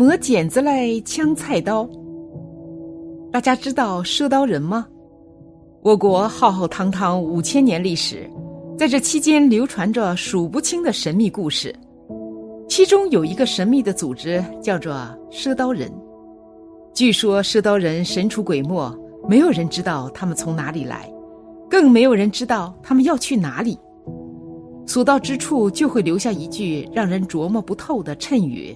[0.00, 1.86] 磨剪子来枪菜刀。
[3.30, 4.86] 大家知道赊刀人吗？
[5.82, 8.26] 我国浩浩汤汤五千年历史，
[8.78, 11.76] 在这期间流传着数不清的神秘故事。
[12.66, 14.94] 其中有一个神秘的组织，叫做
[15.30, 15.92] 赊刀人。
[16.94, 21.12] 据说赊刀人神出鬼没，没有人知道他们从哪里来，
[21.68, 23.78] 更没有人知道他们要去哪里。
[24.86, 28.74] 所到之处，就会留下一句让人琢磨不透的谶语。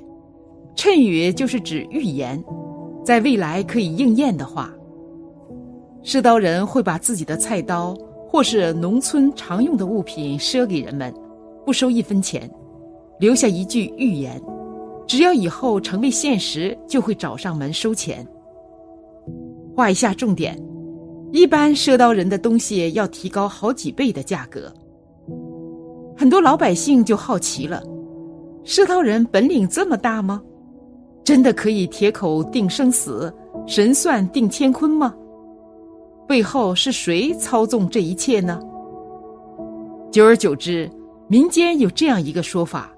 [0.77, 2.42] 谶语就是指预言，
[3.05, 4.70] 在未来可以应验的话。
[6.03, 7.97] 赊刀人会把自己的菜刀
[8.28, 11.14] 或是农村常用的物品赊给人们，
[11.64, 12.50] 不收一分钱，
[13.19, 14.39] 留下一句预言：
[15.06, 18.27] 只要以后成为现实，就会找上门收钱。
[19.75, 20.61] 画一下重点：
[21.33, 24.70] 一般赊刀人的东西要提高好几倍的价格。
[26.17, 27.83] 很多老百姓就好奇了：
[28.64, 30.42] 赊刀人本领这么大吗？
[31.25, 33.33] 真的可以铁口定生死，
[33.67, 35.14] 神算定乾坤吗？
[36.28, 38.61] 背后是谁操纵这一切呢？
[40.12, 40.89] 久而久之，
[41.27, 42.92] 民间有这样一个说法：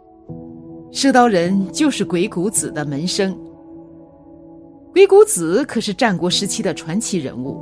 [0.91, 3.37] 赊刀人就是鬼谷子的门生。
[4.93, 7.61] 鬼谷子可是战国时期的传奇人物，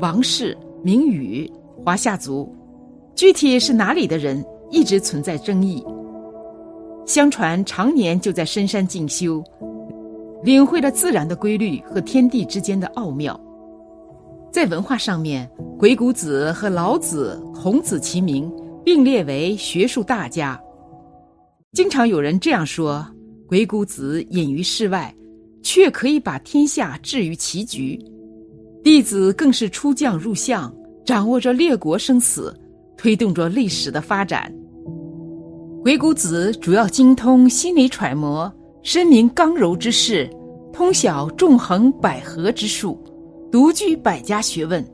[0.00, 1.50] 王氏，名羽，
[1.82, 2.52] 华夏族，
[3.14, 5.82] 具体是哪里的人，一直存在争议。
[7.06, 9.42] 相传常年就在深山静修，
[10.42, 13.40] 领会了自然的规律和天地之间的奥妙。
[14.52, 18.52] 在文化上面，鬼谷子和老子、孔子齐名，
[18.84, 20.60] 并列为学术大家。
[21.74, 23.06] 经常有人这样说：
[23.46, 25.14] 鬼谷子隐于世外，
[25.62, 27.96] 却可以把天下置于棋局；
[28.82, 30.74] 弟子更是出将入相，
[31.04, 32.52] 掌握着列国生死，
[32.96, 34.52] 推动着历史的发展。
[35.86, 38.52] 鬼谷子主要精通心理揣摩，
[38.82, 40.28] 深明刚柔之势，
[40.72, 42.98] 通晓纵横捭阖之术，
[43.52, 44.84] 独具百家学问。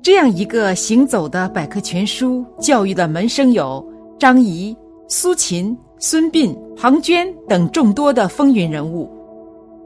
[0.00, 3.84] 这样一个行走的百科全书，教育的门生有
[4.20, 4.72] 张仪、
[5.08, 9.10] 苏秦、孙膑、庞涓等众多的风云人物。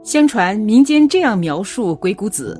[0.03, 2.55] 相传民间这样描述鬼谷子：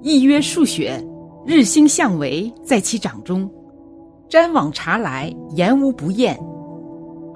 [0.00, 0.98] 一曰数学，
[1.44, 3.46] 日星相为在其掌中，
[4.30, 6.34] 瞻往察来，言无不厌。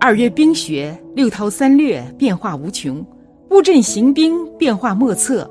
[0.03, 3.05] 二月兵学，六韬三略，变化无穷；
[3.51, 5.49] 布阵行兵，变化莫测。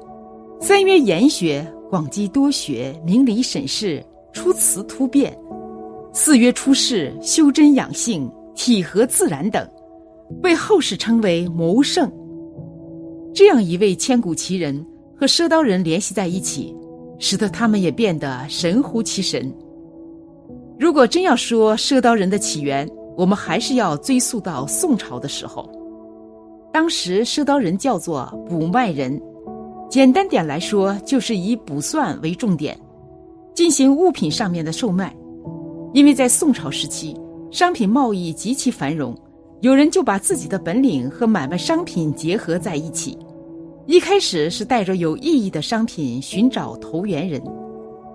[0.60, 5.38] 三曰言学，广积多学，明理审事，出辞突变。
[6.14, 9.70] 四曰出世，修真养性，体合自然等，
[10.42, 12.12] 被后世称为谋圣。
[13.36, 14.84] 这样一位千古奇人
[15.16, 16.76] 和赊刀人联系在一起，
[17.20, 19.54] 使得他们也变得神乎其神。
[20.80, 22.90] 如果真要说赊刀人的起源，
[23.20, 25.70] 我们还是要追溯到宋朝的时候，
[26.72, 29.22] 当时赊刀人叫做捕卖人，
[29.90, 32.80] 简单点来说，就是以卜算为重点，
[33.54, 35.14] 进行物品上面的售卖。
[35.94, 37.14] 因为在宋朝时期，
[37.52, 39.14] 商品贸易极其繁荣，
[39.60, 43.18] 有人就把自己的本领和买卖商品结合在一起。
[43.86, 47.44] 一开始是带着有意义的商品寻找投缘人，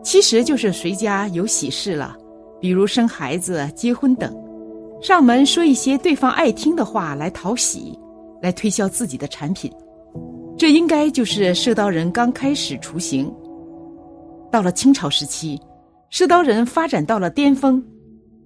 [0.02, 2.16] 其实就是谁家有喜事了，
[2.58, 4.34] 比如生孩子、结婚等。
[5.04, 7.92] 上门说一些对方爱听的话来讨喜，
[8.40, 9.70] 来推销自己的产品，
[10.56, 13.30] 这应该就是赊刀人刚开始雏形。
[14.50, 15.60] 到了清朝时期，
[16.10, 17.84] 赊刀人发展到了巅峰。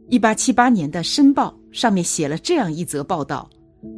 [0.09, 3.49] 一八七八年的《申报》上面写了这样一则报道，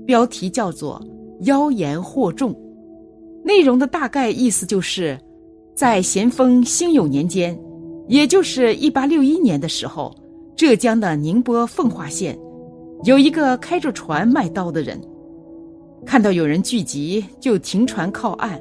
[0.04, 1.02] 标题叫做
[1.48, 2.54] “妖言惑众”，
[3.42, 5.18] 内容的大概意思就是，
[5.74, 7.58] 在咸丰兴永年间，
[8.06, 10.14] 也就是一八六一年的时候，
[10.54, 12.38] 浙江的宁波奉化县。
[13.02, 15.00] 有一个开着船卖刀的人，
[16.04, 18.60] 看到有人聚集，就停船靠岸，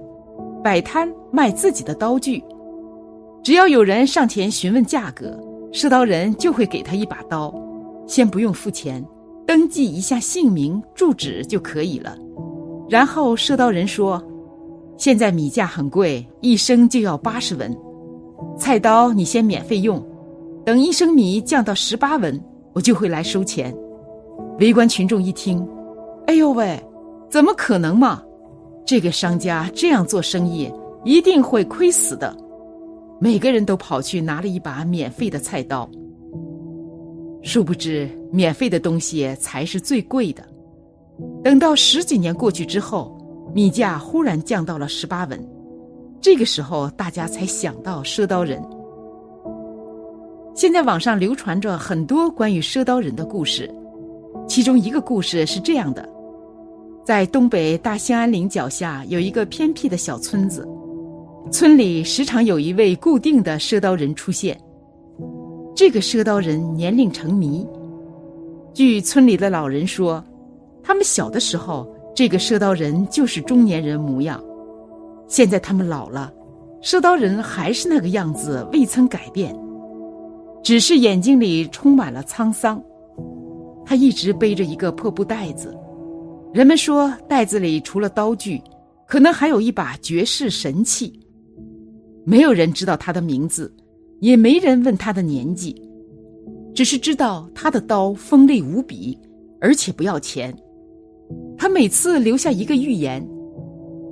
[0.63, 2.41] 摆摊卖自己的刀具。
[3.44, 5.38] 只要有人上前询问价格，
[5.74, 7.53] 赊刀人就会给他一把刀，
[8.07, 9.06] 先不用付钱，
[9.45, 12.18] 登记一下姓名、住址就可以了。
[12.89, 14.24] 然后赊刀人说
[14.95, 17.77] ：“现在米价很贵，一升就要八十文，
[18.57, 20.01] 菜刀你先免费用，
[20.65, 23.75] 等一升米降到十八文，我就会来收钱。”
[24.59, 25.65] 围观群众一听，
[26.27, 26.77] 哎呦喂，
[27.29, 28.21] 怎么可能嘛？
[28.85, 30.69] 这个商家这样做生意
[31.06, 32.35] 一定会亏死的。
[33.21, 35.89] 每个人都跑去拿了一把免费的菜刀。
[37.41, 40.44] 殊不知，免费的东西才是最贵的。
[41.41, 43.17] 等到十几年过去之后，
[43.53, 45.50] 米价忽然降到了十八文，
[46.19, 48.61] 这个时候大家才想到赊刀人。
[50.53, 53.73] 现在网上流传着很多关于赊刀人的故事，
[54.49, 56.09] 其中一个故事是这样的。
[57.05, 60.67] 在东北大兴安岭脚下有一个偏僻的小村子，
[61.51, 64.59] 村里时常有一位固定的赊刀人出现。
[65.75, 67.65] 这个赊刀人年龄成谜，
[68.73, 70.21] 据村里的老人说，
[70.83, 74.39] 他们小的时候，这个赊刀人就是中年人模样；
[75.27, 76.33] 现在他们老了，
[76.81, 79.55] 赊刀人还是那个样子，未曾改变，
[80.63, 82.83] 只是眼睛里充满了沧桑。
[83.89, 85.75] 他一直背着一个破布袋子。
[86.53, 88.62] 人们说，袋子里除了刀具，
[89.07, 91.19] 可能还有一把绝世神器。
[92.24, 93.74] 没有人知道他的名字，
[94.19, 95.75] 也没人问他的年纪，
[96.75, 99.18] 只是知道他的刀锋利无比，
[99.59, 100.56] 而且不要钱。
[101.57, 103.27] 他每次留下一个预言，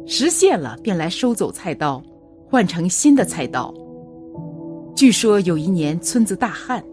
[0.08, 2.04] 实现了便来收走菜刀，
[2.50, 3.72] 换成新的菜刀。
[4.96, 6.84] 据说有一年村子大旱，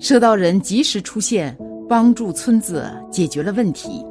[0.00, 1.54] 赊刀人及时出现，
[1.88, 4.04] 帮助村子解决了问题。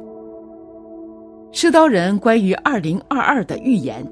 [1.52, 4.06] 赊刀人关于二零二二的预言。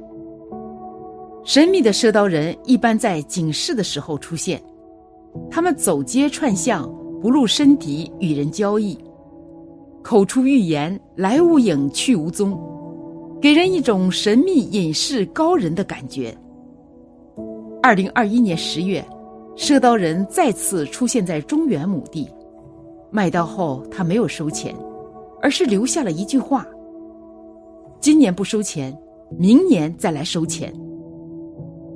[1.45, 4.63] 神秘的赊刀人一般在警示的时候出现，
[5.51, 6.91] 他们走街串巷，
[7.21, 8.99] 不露身体与人交易，
[10.03, 12.59] 口出预言，来无影去无踪，
[13.43, 16.35] 给人一种神秘隐士高人的感觉。
[17.83, 19.05] 二零二一年十月，
[19.55, 22.27] 赊刀人再次出现在中原某地，
[23.15, 24.75] 卖刀后他没有收钱，
[25.41, 26.67] 而是留下了一句话。
[28.01, 28.93] 今年不收钱，
[29.39, 30.75] 明年再来收钱。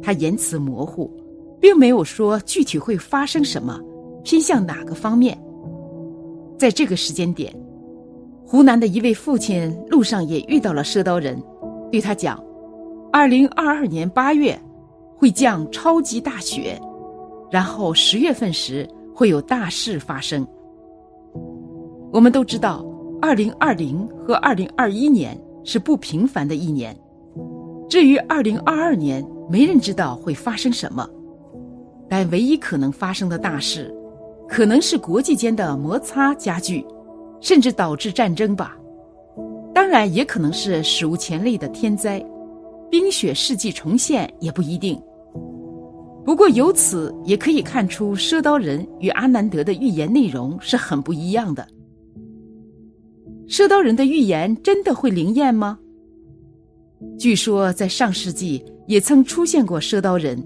[0.00, 1.10] 他言辞模糊，
[1.60, 3.80] 并没有说具体会发生什么，
[4.22, 5.36] 偏向哪个方面。
[6.56, 7.52] 在这个时间点，
[8.46, 11.42] 湖南的一位父亲路上也遇到了赊刀人，
[11.90, 12.40] 对他讲
[13.12, 14.56] ：“二零二二年八月
[15.16, 16.80] 会降超级大雪，
[17.50, 20.46] 然后十月份时会有大事发生。”
[22.12, 22.84] 我们都知道，
[23.20, 25.38] 二零二零和二零二一年。
[25.64, 26.96] 是不平凡的一年。
[27.90, 31.06] 至于二零二二年，没人知道会发生什么，
[32.08, 33.94] 但唯一可能发生的大事，
[34.48, 36.82] 可能是国际间的摩擦加剧，
[37.38, 38.78] 甚至导致战争吧。
[39.74, 42.24] 当然，也可能是史无前例的天灾，
[42.90, 44.98] 冰雪世纪重现也不一定。
[46.24, 51.66] 不过，由此也可以看出，赊刀人与阿南德的预言内容是很不一样的。
[53.48, 55.78] 赊刀人的预言真的会灵验吗？
[57.18, 60.38] 据说在上世纪也曾出现过赊刀人，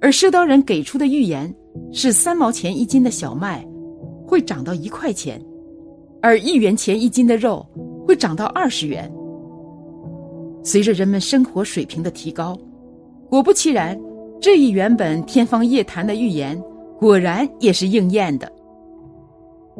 [0.00, 1.54] 而赊刀人给出的预言
[1.92, 3.62] 是三毛钱一斤的小麦
[4.26, 5.38] 会涨到一块钱，
[6.22, 7.64] 而一元钱一斤的肉
[8.06, 9.12] 会涨到二十元。
[10.62, 12.58] 随着人们生活水平的提高，
[13.28, 14.00] 果不其然，
[14.40, 16.58] 这一原本天方夜谭的预言
[16.98, 18.50] 果然也是应验的。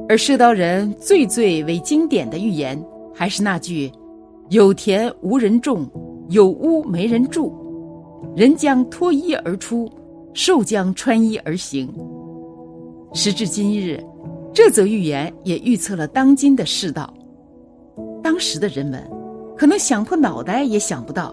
[0.08, 2.82] 而赊刀人最最为经典的预言，
[3.14, 3.90] 还是那句
[4.50, 5.88] ：“有田无人种，
[6.28, 7.52] 有屋没人住，
[8.36, 9.90] 人将脱衣而出，
[10.32, 11.88] 兽将穿衣而行。”
[13.14, 14.02] 时至今日，
[14.52, 17.12] 这则预言也预测了当今的世道。
[18.22, 19.08] 当时的人们，
[19.56, 21.32] 可能想破脑袋也想不到，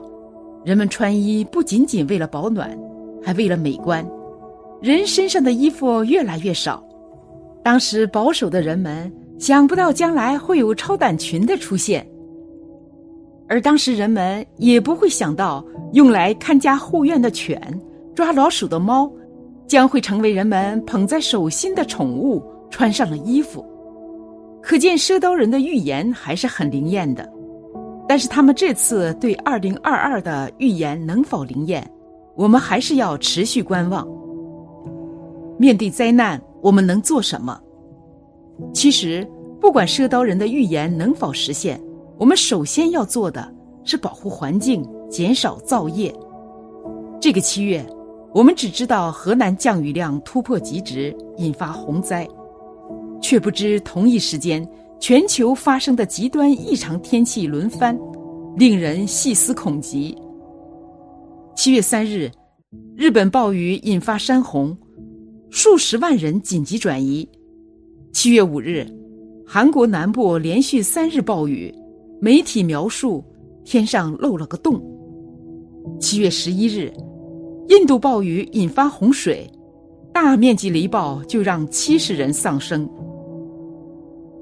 [0.64, 2.78] 人们穿衣不仅仅为了保暖，
[3.24, 4.08] 还为了美观，
[4.82, 6.84] 人身上的衣服越来越少。
[7.64, 12.06] 当时保守的人们想不到将来会有超短裙的出现，
[13.48, 15.64] 而当时人们也不会想到
[15.94, 17.62] 用来看家护院的犬、
[18.16, 19.12] 抓老鼠的猫，
[19.68, 23.64] 将会成为人们捧在手心的宠物，穿上了衣服。
[24.62, 27.32] 可见赊刀人的预言还是很灵验的。
[28.08, 31.88] 但是他们这次对二零二二的预言能否灵验，
[32.36, 34.08] 我们还是要持续观望。
[35.58, 36.42] 面对灾难。
[36.62, 37.60] 我们能做什么？
[38.74, 39.28] 其实，
[39.60, 41.82] 不管赊刀人的预言能否实现，
[42.18, 43.52] 我们首先要做的
[43.84, 46.14] 是保护环境，减少造业。
[47.20, 47.84] 这个七月，
[48.34, 52.28] 我们只知道河南降雨量突破极值，引发洪灾，
[53.22, 54.68] 却不知同一时间
[55.00, 57.98] 全球发生的极端异常天气轮番，
[58.56, 60.16] 令人细思恐极。
[61.56, 62.30] 七月三日，
[62.96, 64.78] 日本暴雨引发山洪。
[65.54, 67.28] 数十万人紧急转移。
[68.14, 68.88] 七月五日，
[69.46, 71.74] 韩国南部连续三日暴雨，
[72.22, 73.22] 媒体描述
[73.66, 74.82] 天上漏了个洞。
[76.00, 76.90] 七月十一日，
[77.68, 79.46] 印度暴雨引发洪水，
[80.14, 82.90] 大面积雷暴就让七十人丧生。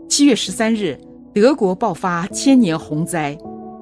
[0.08, 0.96] 七月十三日，
[1.34, 3.36] 德国爆发千年洪灾，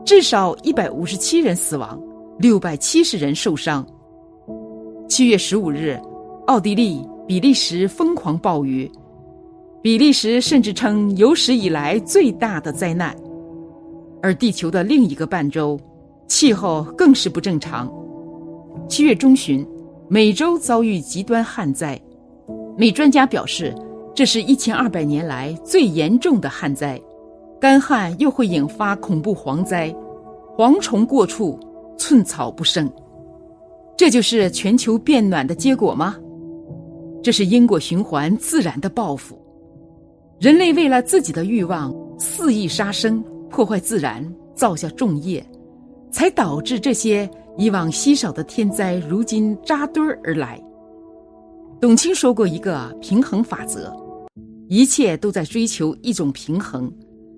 [0.06, 2.02] 至少一百五十七人死亡，
[2.40, 3.86] 六百七十人受伤。
[5.10, 6.00] 七月十五日，
[6.48, 8.90] 奥地利、比利时疯狂暴雨，
[9.82, 13.14] 比利时甚至称有史以来最大的灾难。
[14.22, 15.80] 而地球的另一个半周，
[16.28, 17.92] 气候更是不正常。
[18.88, 19.68] 七月中旬，
[20.08, 22.00] 美洲遭遇极端旱灾，
[22.78, 23.76] 美专家表示。
[24.16, 27.00] 这是一千二百年来最严重的旱灾，
[27.62, 29.96] 干旱又会引发恐怖蝗灾，
[30.58, 31.60] 蝗虫过处，
[32.00, 32.92] 寸草不生。
[33.96, 36.16] 这就是全球变暖的结果吗？
[37.24, 39.42] 这是因果循环自然的报复。
[40.40, 44.24] 人类为了自己的欲望肆意杀生，破坏自然，
[44.56, 45.46] 造下重业，
[46.12, 50.62] 才导致这些以往稀少的天灾如今扎堆而来。
[51.80, 53.96] 董卿说过一个平衡法则。
[54.70, 56.92] 一切都在追求一种平衡，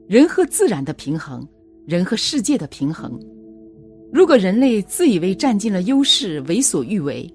[0.08, 1.48] 人和自然的平衡，
[1.86, 3.20] 人和世界的平衡。
[4.12, 7.32] 如果人类自以为占尽了优势，为所欲为，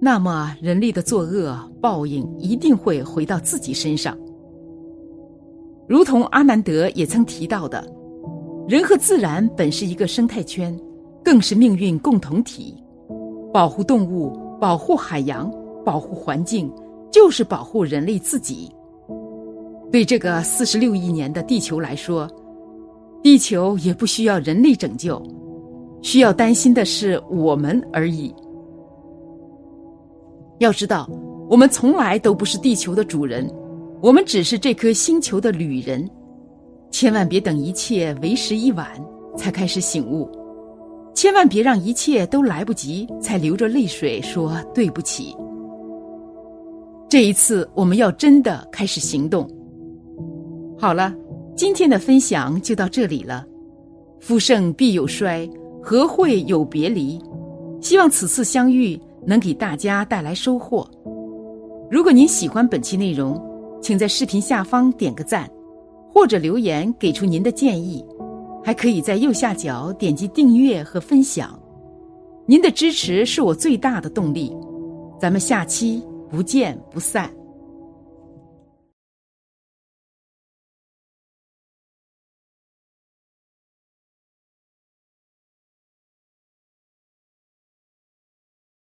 [0.00, 4.16] 那么人类的作恶报应一定会回到自己身上。
[5.86, 7.86] 如同阿南德也曾提到的，
[8.66, 10.74] 人和自然本是一个生态圈，
[11.22, 12.74] 更是命运共同体。
[13.52, 15.52] 保护动物，保护海洋，
[15.84, 16.72] 保护环境，
[17.10, 18.70] 就是保护人类自己。
[19.92, 22.26] 对这个四十六亿年的地球来说，
[23.22, 25.20] 地球也不需要人类拯救，
[26.00, 28.32] 需要担心的是我们而已。
[30.60, 31.08] 要知道，
[31.48, 33.50] 我们从来都不是地球的主人，
[34.02, 36.08] 我们只是这颗星球的旅人。
[36.90, 38.86] 千万别等一切为时已晚
[39.38, 40.30] 才开始醒悟，
[41.14, 45.34] 千万别让一切都来不及才流着泪水说对不起。
[47.08, 49.48] 这一次，我们要真的开始行动。
[50.78, 51.14] 好了，
[51.56, 53.46] 今天的分享就到这里了。
[54.20, 55.48] 夫盛必有衰，
[55.82, 57.18] 和会有别离？
[57.80, 60.88] 希望此次相遇能给大家带来收获。
[61.90, 63.40] 如果您喜欢本期内容，
[63.82, 65.50] 请在视频下方点个赞，
[66.12, 68.04] 或者留言给出您的建议。
[68.62, 71.58] 还可以在右下角点击订阅和分享。
[72.44, 74.54] 您的支持是我最大的动力。
[75.18, 77.39] 咱们下期不见不散。